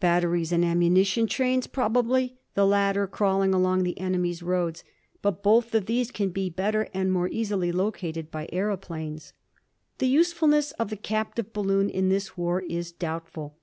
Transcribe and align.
Batteries 0.00 0.50
and 0.50 0.64
ammunition 0.64 1.28
trains, 1.28 1.68
probably, 1.68 2.36
the 2.54 2.66
latter 2.66 3.06
crawling 3.06 3.54
along 3.54 3.84
the 3.84 3.96
enemy's 4.00 4.42
roads. 4.42 4.82
But 5.22 5.40
both 5.44 5.72
of 5.72 5.86
these 5.86 6.10
can 6.10 6.30
be 6.30 6.50
better 6.50 6.88
and 6.92 7.12
more 7.12 7.28
easily 7.28 7.70
located 7.70 8.28
by 8.28 8.48
aëroplanes. 8.52 9.34
The 9.98 10.08
usefulness 10.08 10.72
of 10.80 10.90
the 10.90 10.96
captive 10.96 11.52
balloon 11.52 11.90
in 11.90 12.08
this 12.08 12.36
war 12.36 12.60
is 12.62 12.90
doubtful. 12.90 13.54